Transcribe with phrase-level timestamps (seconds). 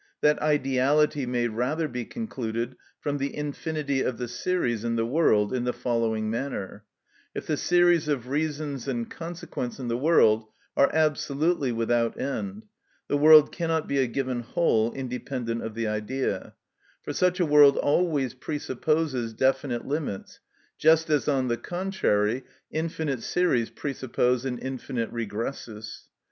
[0.21, 5.53] That ideality may rather be concluded from the infinity of the series in the world
[5.53, 10.45] in the following manner:—If the series of reasons and consequents in the world
[10.75, 12.63] are absolutely without end,
[13.09, 16.55] the world cannot be a given whole independent of the idea;
[17.03, 20.39] for such a world always presupposes definite limits,
[20.79, 26.05] just as on the contrary infinite series presuppose an infinite regressus.